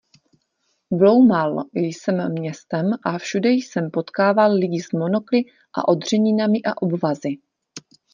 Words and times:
Bloumal 0.93 1.63
jsem 1.73 2.31
městem 2.33 2.85
a 3.05 3.17
všude 3.17 3.49
jsem 3.49 3.91
potkával 3.91 4.53
lidi 4.53 4.79
s 4.81 4.91
monokly 4.91 5.37
a 5.77 5.87
odřeninami 5.87 6.59
a 6.65 6.81
obvazy. 6.81 7.29